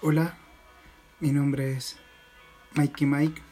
[0.00, 0.36] Hola,
[1.18, 1.96] mi nombre es
[2.76, 3.42] Mikey Mike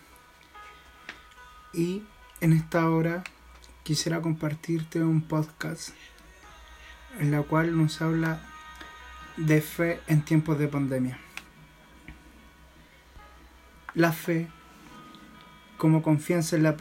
[1.74, 2.04] y
[2.40, 3.24] en esta hora
[3.82, 5.88] quisiera compartirte un podcast
[7.18, 8.40] en la cual nos habla
[9.36, 11.18] de fe en tiempos de pandemia.
[13.94, 14.46] La fe
[15.78, 16.76] como confianza, en la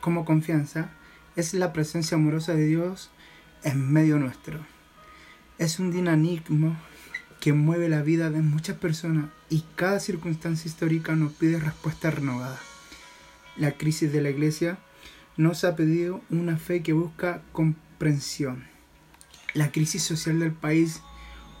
[0.00, 0.90] como confianza
[1.34, 3.10] es la presencia amorosa de Dios
[3.64, 4.64] en medio nuestro.
[5.58, 6.76] Es un dinamismo
[7.44, 12.58] que mueve la vida de muchas personas y cada circunstancia histórica nos pide respuesta renovada.
[13.58, 14.78] La crisis de la iglesia
[15.36, 18.64] nos ha pedido una fe que busca comprensión.
[19.52, 21.02] La crisis social del país,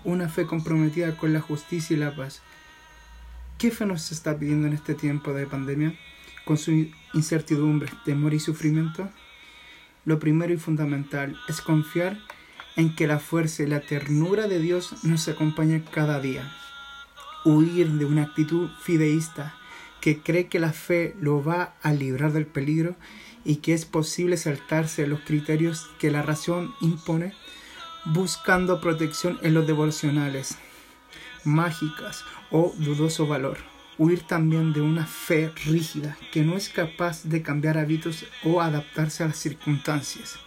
[0.04, 2.40] una fe comprometida con la justicia y la paz.
[3.58, 5.94] ¿Qué fe nos está pidiendo en este tiempo de pandemia?
[6.46, 9.10] Con su incertidumbre, temor y sufrimiento.
[10.06, 12.16] Lo primero y fundamental es confiar
[12.76, 16.52] en que la fuerza y la ternura de Dios nos acompañen cada día.
[17.44, 19.54] Huir de una actitud fideísta
[20.00, 22.96] que cree que la fe lo va a librar del peligro
[23.44, 27.34] y que es posible saltarse los criterios que la razón impone,
[28.06, 30.58] buscando protección en los devocionales,
[31.44, 33.58] mágicas o dudoso valor.
[33.96, 39.22] Huir también de una fe rígida que no es capaz de cambiar hábitos o adaptarse
[39.22, 40.38] a las circunstancias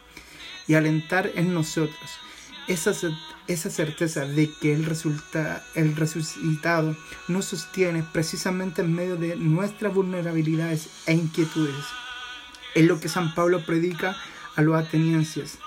[0.68, 2.20] y alentar en nosotros
[2.68, 2.92] esa,
[3.48, 6.96] esa certeza de que el, resulta, el resucitado
[7.28, 11.86] nos sostiene precisamente en medio de nuestras vulnerabilidades e inquietudes.
[12.76, 14.16] Es lo que San Pablo predica
[14.56, 15.60] a los atenienses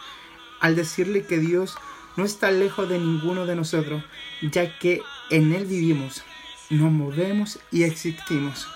[0.61, 1.77] al decirle que Dios
[2.17, 4.05] no está lejos de ninguno de nosotros,
[4.43, 6.23] ya que en Él vivimos,
[6.69, 8.69] nos movemos y existimos.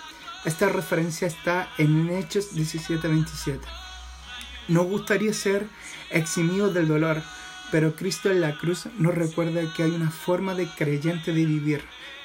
[0.44, 3.83] Esta referencia está en Hechos 17:27.
[4.68, 5.66] Nos gustaría ser
[6.10, 7.22] eximidos del dolor,
[7.70, 11.82] pero Cristo en la cruz nos recuerda que hay una forma de creyente de vivir,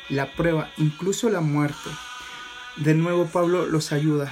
[0.09, 1.89] la prueba, incluso la muerte.
[2.77, 4.31] De nuevo Pablo los ayuda.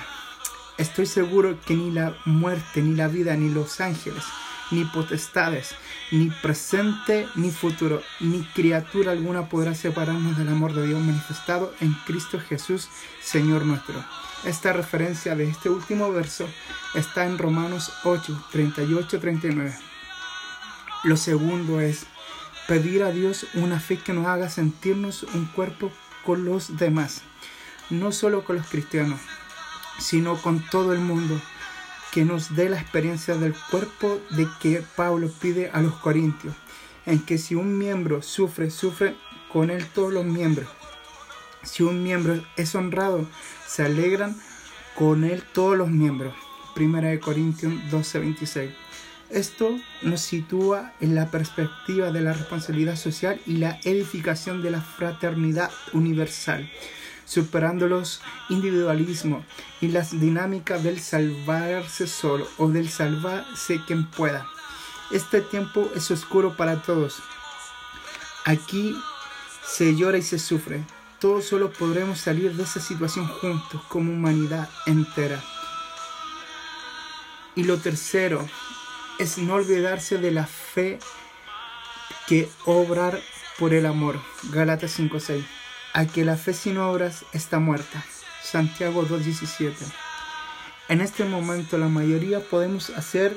[0.77, 4.23] Estoy seguro que ni la muerte, ni la vida, ni los ángeles,
[4.71, 5.75] ni potestades,
[6.11, 11.93] ni presente, ni futuro, ni criatura alguna podrá separarnos del amor de Dios manifestado en
[12.05, 12.89] Cristo Jesús,
[13.21, 14.03] Señor nuestro.
[14.43, 16.47] Esta referencia de este último verso
[16.93, 19.75] está en Romanos 8, 38, 39.
[21.03, 22.05] Lo segundo es
[22.67, 25.91] pedir a Dios una fe que nos haga sentirnos un cuerpo
[26.25, 27.21] con los demás,
[27.89, 29.19] no solo con los cristianos,
[29.99, 31.39] sino con todo el mundo,
[32.17, 36.55] que nos dé la experiencia del cuerpo de que Pablo pide a los corintios,
[37.05, 39.15] en que si un miembro sufre, sufre
[39.53, 40.67] con él todos los miembros.
[41.61, 43.27] Si un miembro es honrado,
[43.67, 44.35] se alegran
[44.95, 46.33] con él todos los miembros.
[46.73, 48.71] Primera de Corintios 12:26.
[49.29, 54.81] Esto nos sitúa en la perspectiva de la responsabilidad social y la edificación de la
[54.81, 56.67] fraternidad universal,
[57.27, 59.43] superando los individualismos
[59.81, 64.47] y las dinámicas del salvarse solo o del salvarse quien pueda.
[65.11, 67.17] Este tiempo es oscuro para todos.
[68.45, 68.97] Aquí
[69.65, 70.83] se llora y se sufre,
[71.19, 75.43] todos solo podremos salir de esa situación juntos como humanidad entera.
[77.55, 78.47] Y lo tercero
[79.19, 80.99] es no olvidarse de la fe
[82.27, 83.19] que obrar
[83.59, 84.17] por el amor.
[84.51, 85.56] Galatas 5:6.
[85.97, 88.05] A que la fe sin obras está muerta.
[88.43, 89.73] Santiago 2:17.
[90.89, 93.35] En este momento la mayoría podemos hacer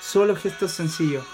[0.00, 1.26] solo gestos sencillos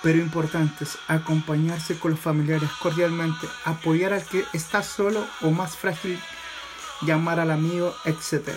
[0.00, 6.20] pero importantes, acompañarse con los familiares cordialmente, apoyar al que está solo o más frágil,
[7.00, 8.50] llamar al amigo, etc.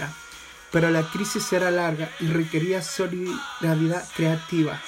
[0.72, 4.79] Pero la crisis será larga y requería solidaridad creativa.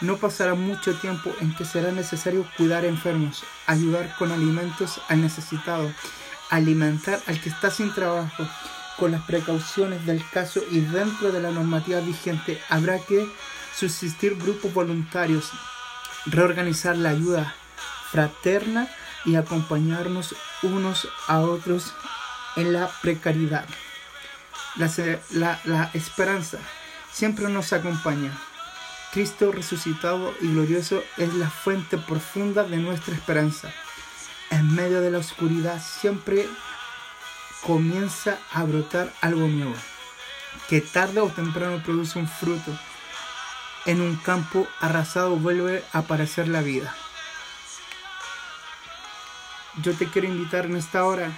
[0.00, 5.92] No pasará mucho tiempo en que será necesario cuidar enfermos, ayudar con alimentos al necesitado,
[6.48, 8.48] alimentar al que está sin trabajo,
[8.98, 13.26] con las precauciones del caso y dentro de la normativa vigente habrá que
[13.74, 15.50] subsistir grupos voluntarios,
[16.26, 17.54] reorganizar la ayuda
[18.10, 18.88] fraterna
[19.24, 21.94] y acompañarnos unos a otros
[22.56, 23.66] en la precariedad.
[24.76, 26.58] La, la, esperanza
[27.12, 28.32] siempre nos acompaña.
[29.12, 33.72] Cristo resucitado y glorioso es la fuente profunda de nuestra esperanza.
[34.50, 36.48] En medio de la oscuridad siempre
[37.62, 39.74] comienza a brotar algo nuevo,
[40.68, 42.72] que tarde o temprano produce un fruto
[43.86, 46.94] en un campo arrasado vuelve a aparecer la vida.
[49.82, 51.30] Yo te quiero invitar en esta hora,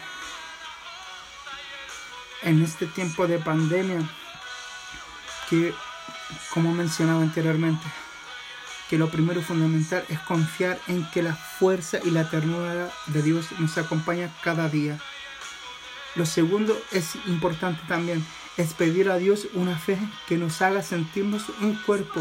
[2.42, 4.00] en este tiempo de pandemia,
[5.48, 5.74] que,
[6.52, 7.86] como mencionaba anteriormente,
[8.88, 13.46] que lo primero fundamental es confiar en que la fuerza y la ternura de Dios
[13.58, 14.98] nos acompaña cada día.
[16.14, 18.24] Lo segundo es importante también,
[18.58, 19.96] es pedir a Dios una fe
[20.28, 22.20] que nos haga sentirnos un cuerpo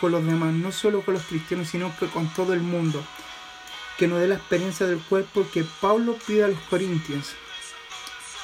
[0.00, 3.04] con los demás, no solo con los cristianos, sino que con todo el mundo.
[3.98, 7.34] Que nos dé la experiencia del cuerpo que Pablo pide a los corintios.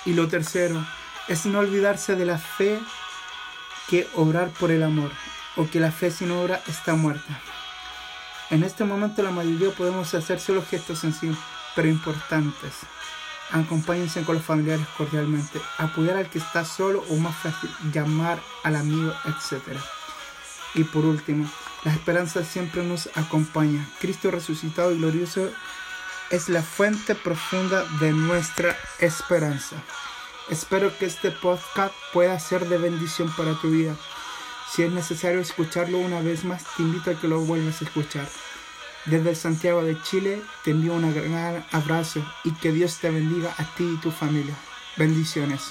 [0.04, 0.84] Y lo tercero
[1.28, 2.80] es no olvidarse de la fe
[3.88, 5.10] que obrar por el amor,
[5.56, 7.40] o que la fe sin obra está muerta.
[8.50, 11.38] En este momento la mayoría podemos hacer solo gestos sencillos,
[11.74, 12.74] pero importantes.
[13.50, 18.76] Acompáñense con los familiares cordialmente, apoyar al que está solo o más fácil, llamar al
[18.76, 19.78] amigo, etc.
[20.74, 21.50] Y por último,
[21.84, 23.88] la esperanza siempre nos acompaña.
[24.00, 25.50] Cristo resucitado y glorioso
[26.30, 29.76] es la fuente profunda de nuestra esperanza.
[30.50, 33.94] Espero que este podcast pueda ser de bendición para tu vida.
[34.70, 38.26] Si es necesario escucharlo una vez más, te invito a que lo vuelvas a escuchar.
[39.04, 43.64] Desde Santiago de Chile te envío un gran abrazo y que Dios te bendiga a
[43.74, 44.54] ti y tu familia.
[44.96, 45.70] Bendiciones.